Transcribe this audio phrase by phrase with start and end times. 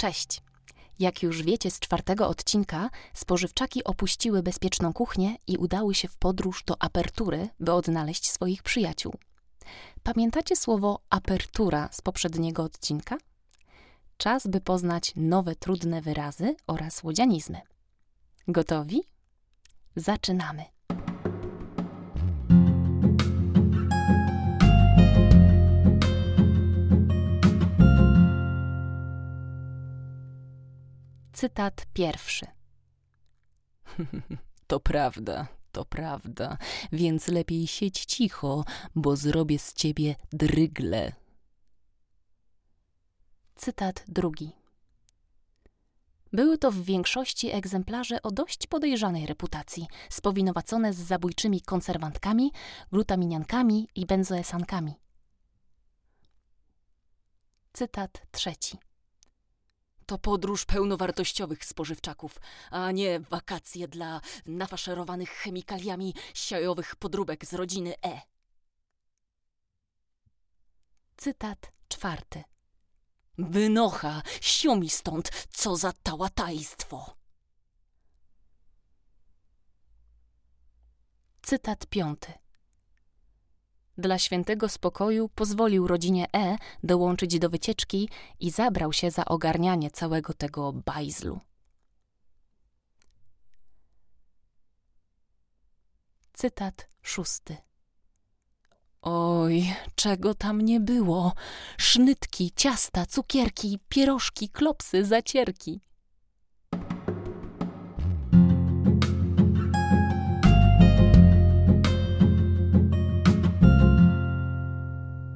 [0.00, 0.42] Cześć!
[0.98, 6.64] Jak już wiecie z czwartego odcinka, spożywczaki opuściły bezpieczną kuchnię i udały się w podróż
[6.64, 9.14] do apertury, by odnaleźć swoich przyjaciół.
[10.02, 13.16] Pamiętacie słowo apertura z poprzedniego odcinka?
[14.16, 17.60] Czas, by poznać nowe trudne wyrazy oraz łodzianizmy.
[18.48, 19.02] Gotowi?
[19.96, 20.64] Zaczynamy!
[31.40, 32.46] Cytat pierwszy.
[34.66, 36.58] To prawda, to prawda,
[36.92, 41.12] więc lepiej siedź cicho, bo zrobię z ciebie drygle.
[43.54, 44.52] Cytat drugi.
[46.32, 52.52] Były to w większości egzemplarze o dość podejrzanej reputacji, spowinowacone z zabójczymi konserwantkami,
[52.92, 54.94] glutaminiankami i benzoesankami.
[57.72, 58.89] Cytat trzeci.
[60.10, 68.20] To podróż pełnowartościowych spożywczaków, a nie wakacje dla nafaszerowanych chemikaliami siajowych podróbek z rodziny E.
[71.16, 72.44] Cytat czwarty.
[73.38, 77.16] Wynocha, sio mi stąd, co za tałatajstwo.
[81.42, 82.39] Cytat piąty.
[84.00, 88.08] Dla świętego spokoju pozwolił rodzinie E dołączyć do wycieczki
[88.40, 91.40] i zabrał się za ogarnianie całego tego bajzlu.
[96.32, 97.56] Cytat szósty.
[99.02, 101.32] Oj, czego tam nie było?
[101.78, 105.80] Sznytki, ciasta, cukierki, pierożki, klopsy, zacierki.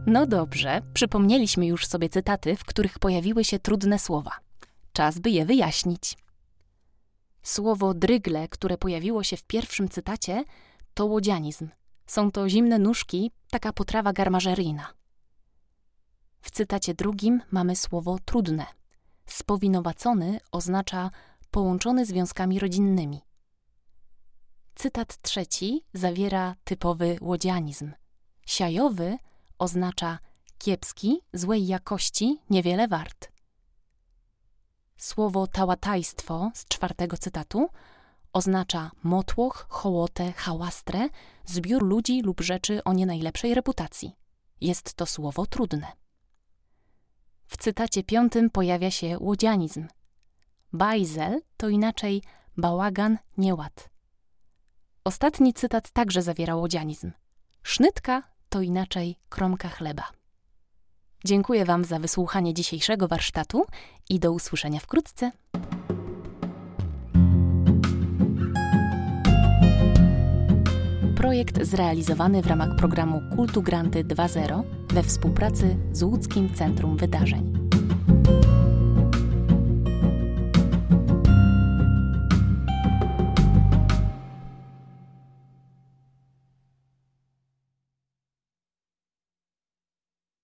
[0.07, 4.31] No dobrze, przypomnieliśmy już sobie cytaty, w których pojawiły się trudne słowa.
[4.93, 6.17] Czas, by je wyjaśnić.
[7.43, 10.45] Słowo drygle, które pojawiło się w pierwszym cytacie,
[10.95, 11.69] to łodzianizm.
[12.07, 14.95] Są to zimne nóżki, taka potrawa garmażeryjna.
[16.41, 18.67] W cytacie drugim mamy słowo trudne.
[19.27, 21.11] Spowinowacony oznacza
[21.51, 23.21] połączony związkami rodzinnymi.
[24.75, 27.93] Cytat trzeci zawiera typowy łodzianizm.
[28.47, 29.19] Siajowy
[29.59, 30.19] oznacza
[30.59, 33.33] kiepski, złej jakości, niewiele wart.
[34.97, 37.69] Słowo tałatajstwo z czwartego cytatu
[38.33, 41.09] oznacza motłoch, hołotę, hałastrę,
[41.45, 44.17] zbiór ludzi lub rzeczy o nie najlepszej reputacji.
[44.61, 45.93] Jest to słowo trudne.
[47.47, 49.87] W cytacie piątym pojawia się łodzianizm.
[50.73, 52.23] Bajzel to inaczej
[52.57, 53.89] bałagan, nieład.
[55.05, 57.13] Ostatni cytat także zawiera łodzianizm.
[57.63, 58.23] Sznytka
[58.55, 60.03] to inaczej kromka chleba.
[61.25, 63.67] Dziękuję Wam za wysłuchanie dzisiejszego warsztatu
[64.11, 65.31] i do usłyszenia wkrótce.
[71.17, 77.64] Projekt zrealizowany w ramach programu Kultu Granty 2.0 we współpracy z Łódzkim Centrum Wydarzeń.